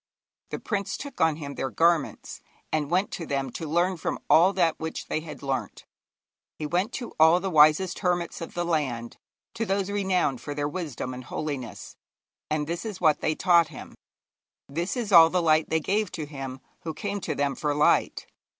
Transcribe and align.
The 0.49 0.57
prince 0.57 0.97
took 0.97 1.21
on 1.21 1.35
him 1.35 1.53
their 1.53 1.69
garments, 1.69 2.41
and 2.71 2.89
went 2.89 3.11
to 3.11 3.27
them 3.27 3.51
to 3.51 3.69
learn 3.69 3.97
from 3.97 4.17
all 4.31 4.51
that 4.53 4.79
which 4.79 5.09
they 5.09 5.19
had 5.19 5.43
learnt. 5.43 5.85
He 6.57 6.65
went 6.65 6.91
to 6.93 7.13
all 7.19 7.39
the 7.39 7.51
wisest 7.51 7.99
hermits 7.99 8.41
of 8.41 8.55
the 8.55 8.65
land, 8.65 9.17
to 9.53 9.63
those 9.63 9.91
renowned 9.91 10.41
for 10.41 10.55
their 10.55 10.67
wisdom 10.67 11.13
and 11.13 11.25
holiness; 11.25 11.97
and 12.49 12.65
this 12.65 12.83
is 12.83 12.99
what 12.99 13.21
they 13.21 13.35
taught 13.35 13.67
him, 13.67 13.93
this 14.67 14.97
is 14.97 15.11
all 15.11 15.29
the 15.29 15.39
light 15.39 15.69
they 15.69 15.79
gave 15.79 16.11
to 16.13 16.25
him 16.25 16.61
who 16.79 16.95
came 16.95 17.21
to 17.21 17.35
them 17.35 17.53
for 17.53 17.75
light. 17.75 18.25